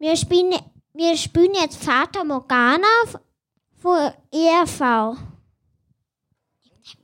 Wir 0.10 0.18
spielen, 0.18 0.56
wir 0.96 1.16
spielen 1.16 1.54
jetzt 1.54 1.84
Vater 1.84 2.24
Morgana 2.24 2.88
für 3.78 4.16
ERV. 4.32 5.16
Tief 6.64 6.98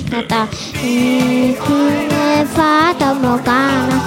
I'm 0.00 0.14
a 0.14 0.22
ta 0.22 0.46
ta 0.46 0.48
ta 1.56 2.44
ta 2.54 2.92
ta 2.98 3.14
ta 3.20 3.38
ta 3.44 3.97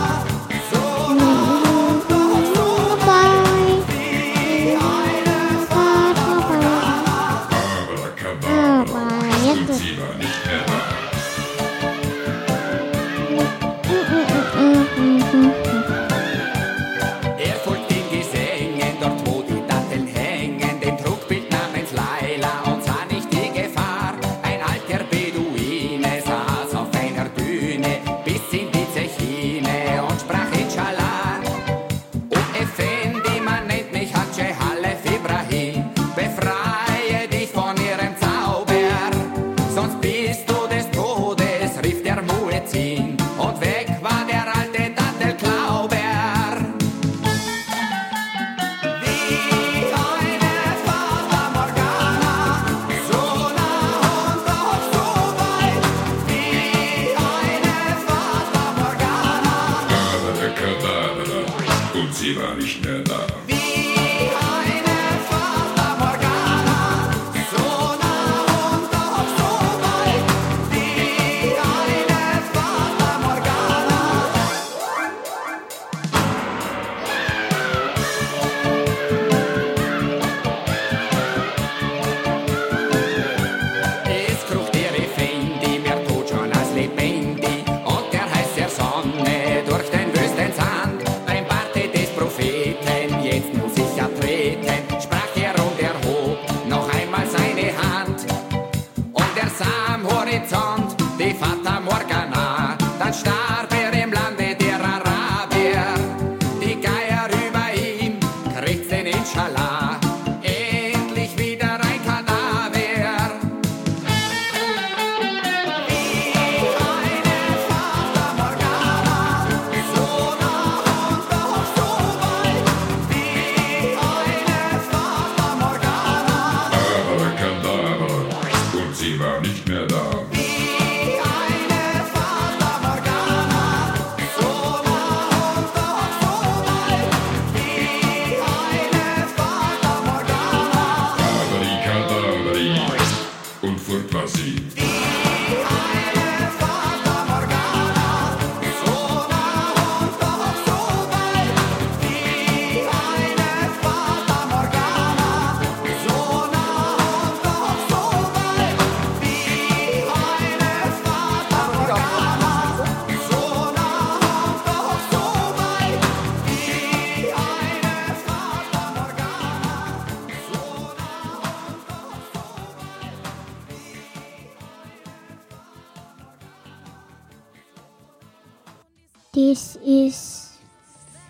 Dies 179.33 179.77
ist 179.77 180.59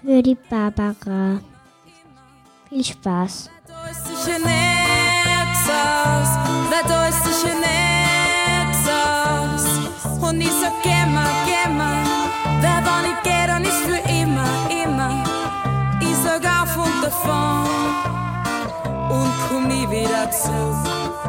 für 0.02 0.24
die 0.24 0.34
Barbara. 0.34 1.40
Viel 2.68 2.84
Spaß. 2.84 3.52
Und 10.20 10.42
ich 10.42 10.50
sag, 10.50 10.74
geh 10.82 11.06
mal, 11.14 11.30
geh 11.46 11.70
mal. 11.70 12.04
Wer 12.62 12.84
war 12.84 13.02
nicht 13.04 13.24
geht, 13.24 13.48
dann 13.48 13.64
ist 13.64 13.82
für 13.86 14.02
immer, 14.10 14.50
immer. 14.84 15.24
Ich 16.02 16.18
sag 16.24 16.44
auf 16.44 16.76
und 16.78 17.04
davon 17.04 17.68
und 19.12 19.32
komm 19.48 19.68
nie 19.68 19.88
wieder 19.88 20.32
zurück. 20.32 21.21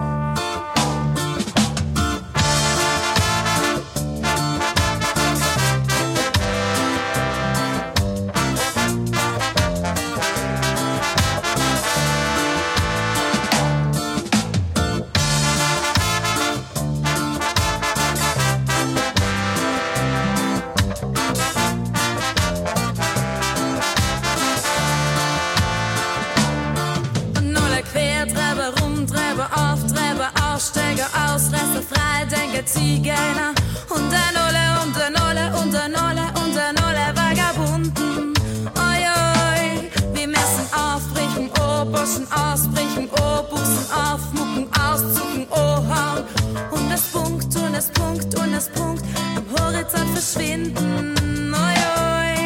verschwinden. 50.23 51.53
Oi, 51.53 51.77
oi. 51.99 52.37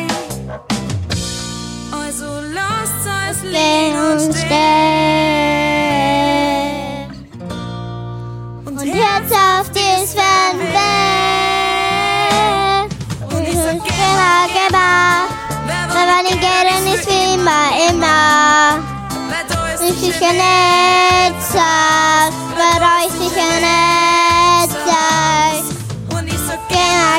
Also 1.92 2.26
lasst 2.54 3.04
uns 3.06 3.38
liegen 3.44 3.98
und 4.12 4.34
stehen. 4.34 4.56
Und, 8.64 8.78
und 8.78 8.88
Herz 8.88 9.30
auf 9.32 9.68
das 9.70 10.14
Fernweh. 10.14 10.76
Und 13.34 13.44
ich 13.46 13.58
sag 13.58 13.74
immer, 13.74 14.48
immer, 14.68 14.94
wenn 15.92 16.08
man 16.08 16.24
ihn 16.30 16.40
gerne 16.40 16.74
ist, 16.94 17.06
wie 17.08 17.24
immer, 17.34 17.66
immer. 17.90 18.18
Ich 19.88 19.96
sicher 20.00 20.32
nicht 20.32 21.38
sagt, 21.52 22.36
wer 22.56 22.80
euch 22.80 23.12
sicher 23.12 23.50
nicht. 23.60 23.95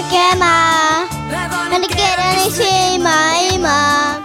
queimar. 0.04 1.08
Pra 1.70 1.80
não 1.80 1.88
querer 1.88 2.52
cima, 2.52 3.38
imã. 3.54 4.22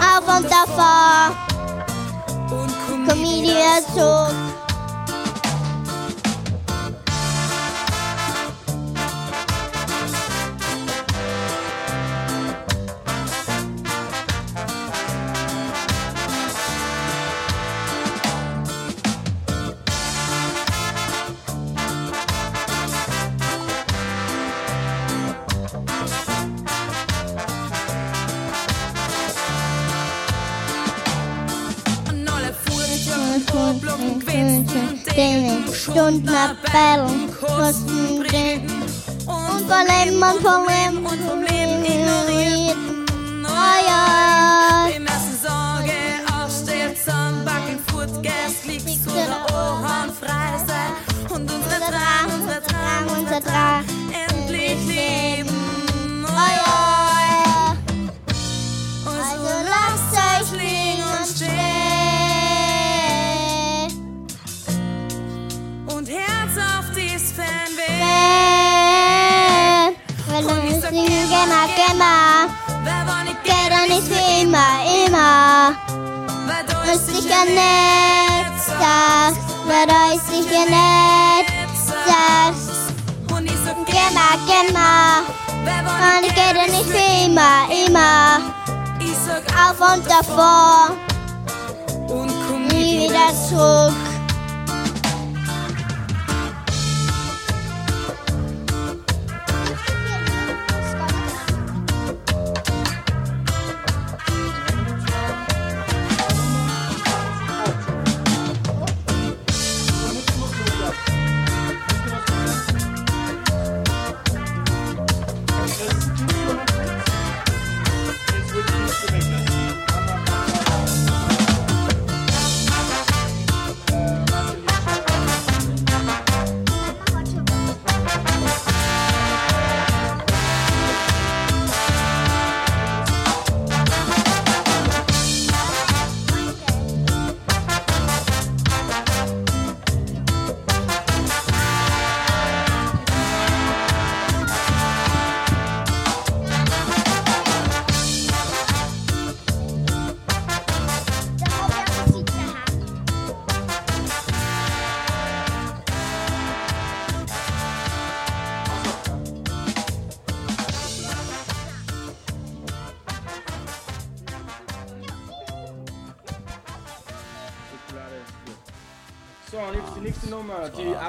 A 0.00 0.20
vontade 0.20 0.70
forte. 0.72 1.54
Comida 3.06 3.46
e 3.46 3.62
açúcar. 3.62 4.53
Quinzen, 34.24 35.00
Denen 35.16 35.72
Stunden 35.72 36.28
abbellen, 36.28 37.30
Kosten 37.40 38.20
bringen. 38.20 38.70
Und 39.26 39.68
Leben 39.88 40.22
und 40.22 40.42
Leben 40.66 41.04
und 41.04 41.20
vom 41.28 41.40
Leben 41.42 41.84
ignorieren. 41.84 43.06
Oh 43.44 43.76
ja. 43.88 44.88
Müssen 44.98 45.38
Sorge 45.42 45.98
aufstehen, 46.32 46.96
zusammenbacken, 46.96 47.78
Foodgas, 47.86 48.64
liegst 48.66 49.06
oder 49.06 49.46
Ohren 49.52 50.12
frei 50.20 50.58
sein. 50.66 50.92
Und 51.30 51.50
unsere 51.50 51.80
Drang, 51.80 52.40
unsere 52.40 52.60
Drang, 52.60 53.18
Unser 53.18 53.40
Drang. 53.40 54.03
Gemma, 71.44 71.66
Gemma. 71.76 72.46
Wer 72.84 73.04
dann 73.68 73.88
nicht 73.88 74.08
wie 74.08 74.42
immer, 74.42 74.80
immer. 75.06 75.74
Ist 76.90 77.06
sicher 77.06 77.44
nett, 77.44 78.48
sagst. 78.66 79.40
Weil 79.66 79.86
da 79.86 80.14
ist 80.14 80.26
sicher 80.26 80.64
nett, 80.64 81.46
sagst. 82.06 82.94
Gemma, 83.84 84.28
Gemma. 84.46 85.22
wer 85.64 85.82
Und 85.82 86.54
dann 86.54 86.70
nicht 86.70 86.90
wie 86.90 87.26
immer, 87.26 87.68
immer. 87.86 88.40
Auf 89.68 89.80
und 92.08 92.32
komm 92.48 92.66
Nie 92.68 93.06
wieder 93.06 93.32
zurück. 93.48 94.03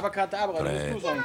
Abacadabra, 0.06 0.64
das 0.64 0.94
musst 0.94 1.04
du 1.04 1.08
sagen. 1.08 1.24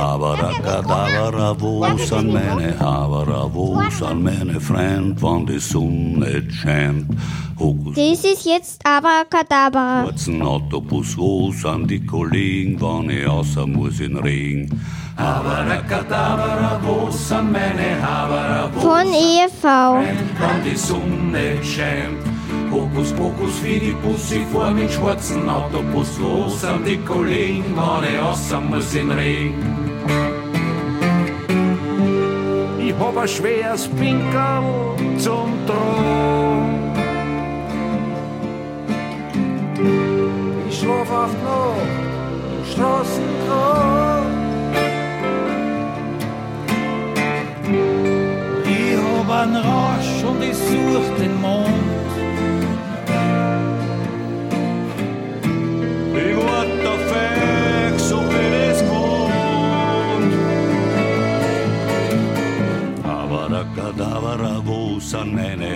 Abracadabra, 0.00 1.60
wo 1.60 1.84
sind 1.98 2.32
meine 2.32 2.78
Haberer, 2.78 3.50
wo 3.52 3.82
sind 3.90 4.22
meine 4.24 4.58
Freund, 4.60 5.20
wann 5.20 5.44
die 5.44 5.58
Sonne 5.58 6.42
scheint? 6.50 7.06
Hokus 7.58 7.94
Das 7.96 8.24
ist 8.24 8.46
jetzt 8.46 8.80
Abracadabra. 8.86 10.04
Kurzen 10.04 10.40
Autobus, 10.40 11.16
wo 11.18 11.52
sind 11.52 11.90
die 11.90 12.04
Kollegen, 12.06 12.80
wann 12.80 13.10
ich 13.10 13.26
außer 13.26 13.66
muss 13.66 14.00
in 14.00 14.16
Regen? 14.16 14.80
Abracadabra, 15.16 16.80
wo 16.82 17.10
sind 17.10 17.52
meine 17.52 18.00
Haberer, 18.02 18.70
wo 18.74 18.80
Von 18.80 19.06
E 19.12 19.44
EV. 19.44 19.62
wann 19.62 20.64
die 20.64 20.76
Sonne 20.76 21.62
scheint? 21.62 22.33
Hokus 22.74 23.12
pokus 23.12 23.62
die 23.62 23.94
Pussy 24.02 24.44
vor 24.50 24.72
mit 24.72 24.90
schwarzen 24.90 25.48
Autobus, 25.48 26.18
wo 26.20 26.48
sind 26.48 26.84
die 26.84 26.98
Kollegen, 26.98 27.72
wann 27.76 28.02
ich 28.02 28.18
außer 28.18 28.60
muss 28.60 28.92
in 28.96 29.12
Regen? 29.12 29.62
Ich 32.80 32.94
hab 32.98 33.16
ein 33.16 33.28
schweres 33.28 33.86
Pinkel 33.86 34.64
zum 35.18 35.52
Tragen. 35.66 36.92
Ich 40.68 40.78
schlaf 40.80 41.10
oft 41.22 41.40
noch 41.44 41.76
im 42.56 42.64
Straßenkran. 42.72 44.26
Ich 48.66 48.96
hab 49.04 49.30
einen 49.30 49.56
Rausch 49.56 50.24
und 50.28 50.42
ich 50.42 50.56
such 50.56 51.08
den 51.20 51.40
Mond. 51.40 51.93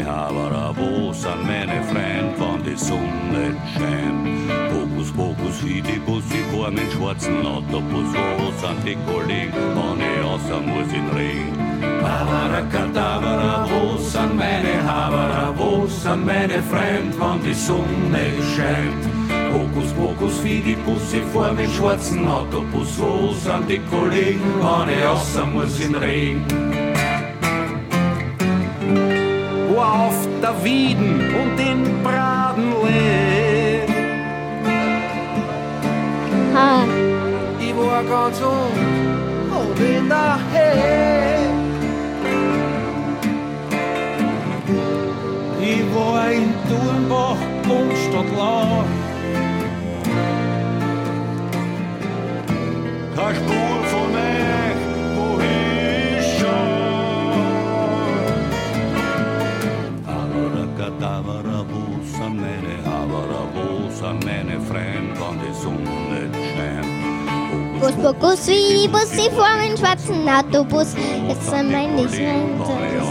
Haberer, 0.08 0.74
wo 0.76 1.12
sind 1.12 1.46
meine 1.46 1.82
Freund, 1.84 2.34
wann 2.38 2.62
die 2.62 2.76
Sonne 2.76 3.56
scheint? 3.74 4.26
Hokus 4.72 5.12
pokus 5.12 5.64
wie 5.64 5.80
die 5.82 5.98
Bussi 5.98 6.40
vor 6.50 6.70
mit 6.70 6.90
schwarzen 6.92 7.46
Autobus, 7.46 8.08
wo 8.38 8.46
sind 8.60 8.80
die 8.86 8.96
Kollegen, 9.06 9.52
wann 9.74 10.00
ich 10.00 10.24
außer 10.24 10.60
muss 10.60 10.92
in 10.92 11.08
Regen? 11.16 11.58
Abracadabra, 12.02 13.66
wo 13.70 13.96
sind 13.98 14.36
meine 14.36 14.82
Haberer, 14.82 15.54
wo 15.56 15.86
sind 15.86 16.26
meine 16.26 16.62
Freund, 16.62 17.14
wann 17.18 17.42
die 17.42 17.54
Sonne 17.54 18.32
scheint? 18.54 19.17
Hokus 19.52 19.92
pokus 19.92 20.44
wie 20.44 20.60
die 20.60 20.76
Pussy 20.76 21.22
vor 21.32 21.52
mit 21.52 21.70
schwarzen 21.70 22.26
Autobus, 22.28 22.98
wo 22.98 23.32
sind 23.32 23.68
die 23.68 23.80
Kollegen, 23.90 24.40
wann 24.60 24.88
ich 24.88 25.04
außer 25.06 25.46
muss 25.46 25.80
in 25.80 25.94
Regen? 25.94 26.44
Wo 29.68 29.80
auf 29.80 30.18
der 30.42 30.64
Wieden 30.64 31.20
und 31.40 31.58
in 31.60 32.02
Bradenlee. 32.02 33.86
Ha. 36.54 36.84
Ich 37.60 37.76
war 37.76 38.02
ganz 38.04 38.40
und 38.40 38.98
und 39.58 39.80
in 39.80 40.08
der. 40.08 40.38
Ich 45.60 45.84
war 45.94 46.30
in 46.30 46.54
Thurnbach 46.68 47.42
und 47.68 47.92
Stadtlau. 48.04 48.84
eine 53.18 53.34
Spur 53.34 53.84
von 53.92 54.14
euch, 54.14 54.82
wo 55.16 55.26
ich 55.40 56.38
schon. 56.38 56.68
Alaraka, 60.06 60.88
Tavarabusa, 61.00 62.28
meine 62.28 62.74
Havarabusa, 62.84 64.08
meine 64.24 64.60
Freund, 64.60 65.12
wann 65.18 65.38
die 65.40 65.54
Sonne 65.60 66.30
scheint. 66.54 66.98
Bus, 67.80 67.92
Bokus, 67.92 68.46
wie 68.48 68.82
die 68.82 68.88
Bus, 68.88 69.10
sie 69.10 69.30
formen 69.30 69.76
schwarzen 69.76 70.28
Autobus. 70.28 70.94
Jetzt 71.28 71.48
sind 71.50 71.70
meine 71.70 72.02
Lichter. 72.02 73.07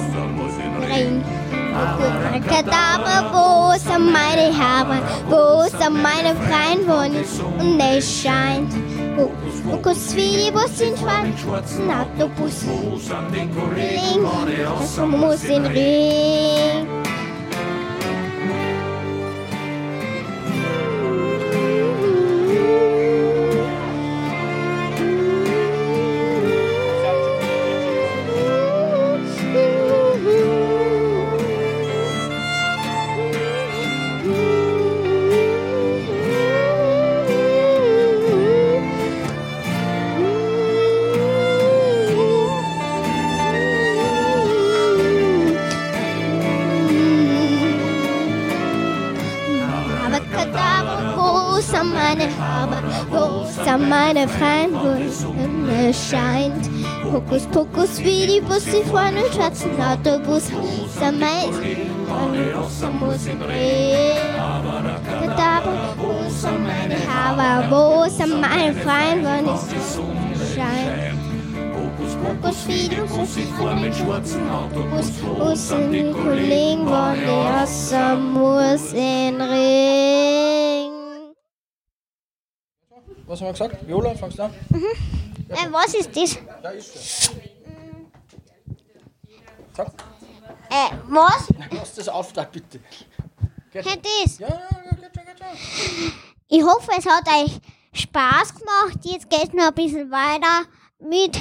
Kadaver, 2.47 3.31
wo 3.33 3.77
sind 3.77 4.11
meine 4.11 4.51
Haare? 4.57 4.99
Wo 5.29 5.63
sind 5.63 6.01
meine 6.01 6.35
freien 6.35 6.87
Wohnungen? 6.87 7.25
Und 7.59 7.79
es 7.79 8.21
scheint. 8.21 8.73
Bokus, 9.65 10.15
wie 10.15 10.51
Bussi 10.51 10.89
im 10.89 10.97
schwarzen 11.37 11.89
Autobus. 11.89 12.65
Ring, 13.75 14.25
es 14.81 14.97
muss 14.97 15.43
in 15.43 15.65
Ring. 15.65 17.06
Hokus 57.11 57.45
Pokus, 57.47 57.97
die 57.97 58.41
Busse 58.41 58.83
vor 58.85 58.99
einem 58.99 59.31
schwarzen 59.31 59.71
Autobus. 59.81 60.51
Meine 60.99 61.47
muss 62.99 63.25
in 63.25 63.39
Kadaver, 65.09 65.95
wo 65.97 66.29
sind 66.29 66.63
meine 66.63 66.97
Haare? 67.07 67.71
Wo 67.71 68.09
sind 68.09 68.41
meine 68.41 68.73
Freunde? 68.75 69.57
Sonne 69.57 70.35
scheint. 70.53 71.17
Hokus 72.23 72.67
wie 72.67 72.89
die 72.89 72.95
Busse 72.95 73.41
vor 73.57 73.69
einem 73.69 73.93
schwarzen 73.93 74.49
Autobus. 74.49 75.11
Wo 75.37 75.55
sind 75.55 75.91
die 75.93 76.11
Kollegen 76.11 76.87
von 76.87 77.15
der 77.25 77.61
Wasser 77.61 78.15
muss 78.17 78.93
in 78.93 79.41
Ring? 79.41 79.96
Was 83.27 83.41
haben 83.41 83.47
wir 83.47 83.51
gesagt? 83.53 83.85
Viola, 83.87 84.15
fangst 84.15 84.39
du 84.39 84.43
an? 84.43 84.53
Äh, 85.49 85.71
was 85.71 85.93
ist 85.93 86.15
das? 86.15 86.35
Ja, 86.63 86.69
ist 86.69 87.23
schon. 87.25 87.35
Sag, 89.75 89.87
Äh, 90.69 90.95
was? 91.07 91.49
lass 91.71 91.95
das 91.95 92.09
auf 92.09 92.31
da, 92.33 92.43
bitte. 92.43 92.79
Geht 93.71 93.85
Hey, 93.85 94.01
das? 94.23 94.39
Ja, 94.39 94.47
ja, 94.47 94.55
ja, 94.85 94.91
geht 94.95 95.11
schon, 95.13 95.25
geht 95.25 95.39
schon. 95.39 96.13
Ich 96.47 96.63
hoffe, 96.63 96.91
es 96.97 97.05
hat 97.05 97.27
euch 97.27 97.59
Spaß 97.93 98.55
gemacht. 98.55 98.99
Jetzt 99.03 99.29
geht 99.29 99.53
noch 99.53 99.67
ein 99.67 99.73
bisschen 99.75 100.09
weiter 100.09 100.65
mit 100.99 101.37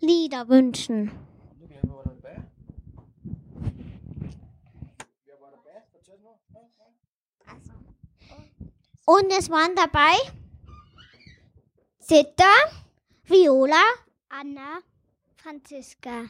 Liederwünschen. 0.00 1.12
Noch. 1.84 2.04
Und 9.04 9.30
es 9.38 9.48
waren 9.50 9.74
dabei 9.76 10.16
Zita, 12.10 12.50
Viola, 13.28 13.84
Anna, 14.30 14.82
Franziska. 15.36 16.28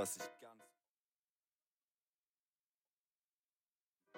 Was 0.00 0.16
ich 0.16 0.22
ganz 0.40 0.54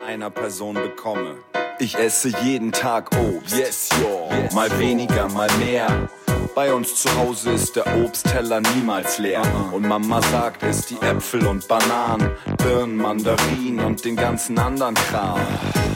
einer 0.01 0.31
Person 0.31 0.75
bekomme. 0.75 1.43
Ich 1.81 1.97
esse 1.97 2.29
jeden 2.45 2.71
Tag 2.71 3.11
Obst. 3.17 3.57
Yes, 3.57 3.89
yo. 4.01 4.31
Mal 4.55 4.71
weniger, 4.79 5.29
mal 5.31 5.51
mehr. 5.59 6.09
Bei 6.55 6.73
uns 6.73 7.03
zu 7.03 7.13
Hause 7.17 7.53
ist 7.53 7.75
der 7.75 7.87
Obstteller 8.05 8.61
niemals 8.61 9.19
leer. 9.19 9.43
Und 9.73 9.89
Mama 9.89 10.23
sagt, 10.23 10.63
isst 10.63 10.91
die 10.91 11.01
Äpfel 11.01 11.45
und 11.47 11.67
Bananen, 11.67 12.31
Birnen, 12.59 12.97
Mandarinen 12.97 13.85
und 13.85 14.05
den 14.05 14.15
ganzen 14.15 14.59
anderen 14.61 14.95
Kram. 14.95 15.41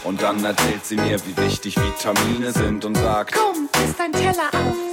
Und 0.02 0.20
dann 0.20 0.44
erzählt 0.44 0.84
sie 0.84 0.96
mir, 0.96 1.24
wie 1.26 1.36
wichtig 1.36 1.76
Vitamine 1.76 2.50
sind 2.50 2.84
und 2.84 2.96
sagt, 2.96 3.34
Komm, 3.34 3.68
isst 3.84 4.00
dein 4.00 4.12
Teller 4.12 4.48
auf, 4.52 4.85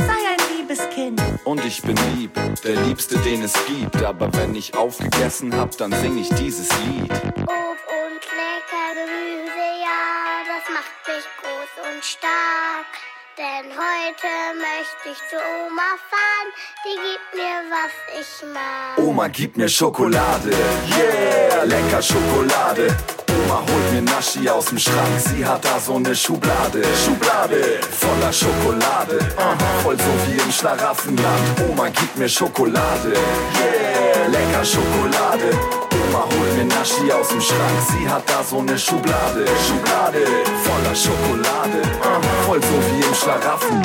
liebes 0.73 0.89
Kind. 0.89 1.21
und 1.43 1.63
ich 1.65 1.81
bin 1.81 1.95
lieb, 2.15 2.31
der 2.63 2.75
Liebste, 2.83 3.17
den 3.19 3.43
es 3.43 3.53
gibt. 3.65 4.03
Aber 4.03 4.33
wenn 4.33 4.55
ich 4.55 4.75
aufgegessen 4.75 5.55
hab, 5.55 5.75
dann 5.77 5.91
sing 5.91 6.17
ich 6.17 6.29
dieses 6.29 6.69
Lied. 6.85 7.11
Ob 7.11 7.79
und 7.99 8.23
lecker 8.39 8.89
Gemüse, 8.93 9.65
ja, 9.81 10.43
und 11.93 12.03
stark. 12.03 12.85
Denn 13.35 13.71
heute 13.71 14.29
möchte 14.55 15.09
ich 15.11 15.17
zu 15.29 15.35
Oma 15.37 15.97
fahren, 16.09 16.49
die 16.85 16.95
gibt 16.95 17.33
mir, 17.33 17.63
was 17.69 17.93
ich 18.19 18.53
mag. 18.53 18.97
Oma, 18.97 19.27
gib 19.27 19.57
mir 19.57 19.67
Schokolade, 19.67 20.51
yeah, 20.51 21.63
lecker 21.63 22.01
Schokolade. 22.01 22.95
Oma 23.53 23.61
holt 23.61 23.93
mir 23.93 24.01
Naschi 24.01 24.49
aus 24.49 24.65
dem 24.65 24.79
Schrank, 24.79 25.19
sie 25.19 25.45
hat 25.45 25.63
da 25.63 25.79
so 25.79 25.99
ne 25.99 26.15
Schublade, 26.15 26.81
Schublade 27.05 27.79
voller 27.91 28.33
Schokolade, 28.33 29.19
aha, 29.37 29.55
voll 29.83 29.95
so 29.95 30.11
wie 30.25 30.39
im 30.41 30.51
Schlaraffenland. 30.51 31.61
Oma, 31.69 31.89
gib 31.89 32.15
mir 32.15 32.27
Schokolade, 32.27 33.13
yeah, 33.13 34.27
lecker 34.27 34.65
Schokolade. 34.65 35.49
Oma 36.07 36.23
holt 36.31 36.57
mir 36.57 36.65
Naschi 36.65 37.11
aus 37.11 37.27
dem 37.27 37.41
Schrank, 37.41 37.79
sie 37.89 38.09
hat 38.09 38.27
da 38.27 38.43
so 38.43 38.63
ne 38.63 38.75
Schublade, 38.75 39.45
Schublade 39.67 40.25
voller 40.65 40.95
Schokolade, 40.95 41.81
aha, 42.01 42.21
voll 42.47 42.61
so 42.61 42.75
wie 42.89 43.05
im 43.05 43.13
Schlaraffenland. 43.13 43.83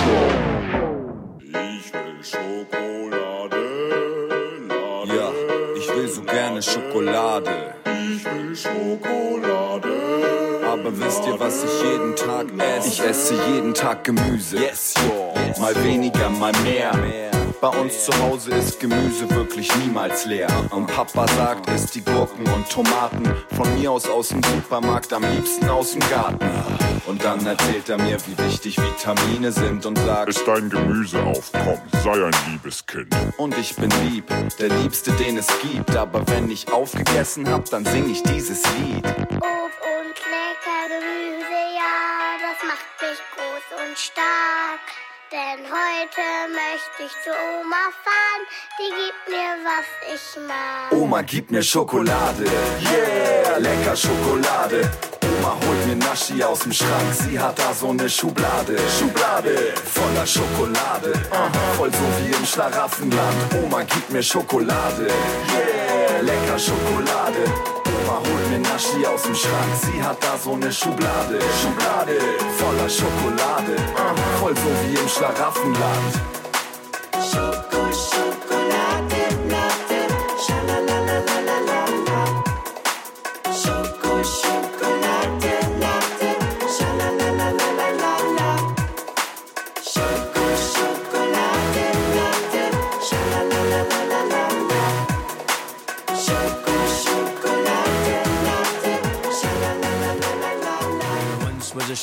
Ich 1.45 1.93
will 1.93 2.25
Schokolade. 2.33 3.63
Ja, 5.15 5.31
ich 5.77 5.89
will 5.95 6.09
so 6.09 6.23
gerne 6.23 6.63
Schokolade. 6.63 7.78
Ich 8.29 8.35
will 8.35 8.57
Schokolade. 8.57 9.89
Aber 10.65 10.99
wisst 10.99 11.27
ihr, 11.27 11.39
was 11.39 11.65
ich 11.65 11.83
jeden 11.83 12.15
Tag 12.17 12.47
esse? 12.59 12.89
Ich 12.89 13.01
esse 13.01 13.35
jeden 13.35 13.75
Tag 13.75 14.05
Gemüse. 14.05 14.59
Yes, 14.59 14.95
yo. 14.97 15.61
Mal 15.61 15.75
weniger, 15.85 16.29
mal 16.29 16.53
mehr. 16.65 16.93
Bei 17.61 17.69
uns 17.69 18.05
zu 18.05 18.13
Hause 18.23 18.53
ist 18.53 18.79
Gemüse 18.79 19.29
wirklich 19.31 19.69
niemals 19.79 20.27
leer. 20.27 20.49
Und 20.71 20.87
Papa 20.87 21.27
sagt, 21.37 21.69
isst 21.71 21.93
die 21.97 22.05
Gurken 22.05 22.47
und 22.53 22.71
Tomaten. 22.71 23.25
Von 23.57 23.75
mir 23.75 23.91
aus 23.91 24.09
aus 24.09 24.29
dem 24.29 24.41
Supermarkt, 24.45 25.13
am 25.13 25.25
liebsten 25.25 25.69
aus 25.69 25.93
dem 25.93 26.01
Garten. 26.09 26.49
Und 27.07 27.25
dann 27.25 27.45
erzählt 27.45 27.89
er 27.89 27.99
mir, 27.99 28.17
wie 28.27 28.39
wichtig 28.45 28.79
Vitamine 28.79 29.51
sind 29.51 29.85
und 29.87 29.99
sagt, 29.99 30.29
Ist 30.29 30.47
dein 30.47 30.71
Gemüse 30.71 31.21
aufkommen, 31.25 31.81
sei 32.05 32.25
ein 32.25 32.35
liebes 32.49 32.87
Kind. 32.87 33.13
und 33.39 33.57
ich 33.59 33.75
bin 33.75 33.91
lieb, 34.09 34.27
der 34.61 34.69
Liebste, 34.69 35.11
den 35.13 35.39
es 35.39 35.49
gibt. 35.61 35.97
Aber 35.97 36.25
wenn 36.29 36.49
ich 36.51 36.71
aufgegessen 36.73 37.51
hab, 37.51 37.69
dann 37.71 37.85
sing 37.85 38.09
ich 38.09 38.23
dieses 38.23 38.63
Lied. 38.77 39.05
Obst 39.05 39.83
und 39.83 40.15
lecker 40.31 40.85
Gemüse, 40.87 41.59
ja, 41.75 42.39
das 42.41 42.69
macht 42.69 42.87
mich 43.01 43.19
groß 43.35 43.89
und 43.89 43.99
stark. 43.99 44.98
Denn 45.31 45.63
heute 45.67 46.25
möchte 46.49 47.03
ich 47.05 47.13
zu 47.23 47.29
Oma 47.29 47.85
fahren, 48.03 48.43
die 48.79 48.89
gibt 48.89 49.29
mir, 49.29 49.53
was 49.63 49.85
ich 50.15 50.49
mag. 50.49 50.91
Oma, 50.91 51.21
gib 51.21 51.51
mir 51.51 51.63
Schokolade, 51.63 52.45
yeah, 52.45 53.59
lecker 53.59 53.95
Schokolade. 53.95 54.91
Oma 55.23 55.55
holt 55.61 55.87
mir 55.87 55.97
Naschi 55.97 56.43
aus 56.43 56.61
dem 56.61 56.73
Schrank, 56.73 57.13
sie 57.13 57.39
hat 57.39 57.59
da 57.59 57.75
so 57.75 57.93
ne 57.93 58.09
Schublade, 58.09 58.79
Schublade 58.99 59.75
voller 59.85 60.27
Schokolade, 60.27 61.13
aha, 61.31 61.51
voll 61.77 61.93
so 61.93 62.07
wie 62.21 62.33
im 62.35 62.47
Schlaraffenland. 62.47 63.55
Oma, 63.63 63.83
gib 63.83 64.09
mir 64.09 64.23
Schokolade, 64.23 65.09
yeah, 65.53 66.23
lecker 66.23 66.59
Schokolade. 66.59 67.78
Holt 68.19 68.51
mir 68.51 68.59
Naschi 68.59 69.07
aus 69.07 69.23
dem 69.23 69.35
Schrank, 69.35 69.73
sie 69.81 70.03
hat 70.03 70.23
da 70.23 70.37
so 70.37 70.57
ne 70.57 70.73
Schublade, 70.73 71.39
Schublade 71.61 72.19
voller 72.59 72.89
Schokolade, 72.89 73.77
voll 74.41 74.57
so 74.57 74.71
wie 74.83 74.95
im 74.95 75.09
Schlaraffenland. 75.09 76.15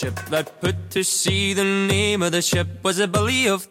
Ship 0.06 0.30
that 0.30 0.62
put 0.62 0.76
to 0.92 1.04
sea. 1.04 1.54
The 1.54 1.64
name 1.64 2.22
of 2.22 2.32
the 2.32 2.42
ship 2.42 2.68
was 2.84 3.00
a 3.00 3.08
belly 3.08 3.48
of 3.48 3.68